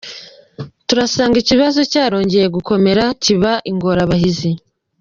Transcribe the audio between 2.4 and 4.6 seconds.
gukomera, kiba ingorabahizi.